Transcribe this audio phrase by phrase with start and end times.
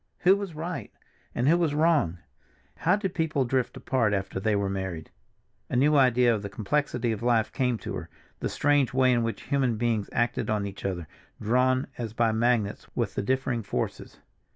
[0.21, 0.91] Who was right,
[1.35, 2.17] and who was wrong?
[2.77, 5.11] How did people drift apart after they were married?
[5.69, 8.09] A new idea of the complexity of life came to her,
[8.39, 11.07] the strange way in which human beings acted on each other,
[11.39, 14.17] drawn, as by magnets, with the differing forces.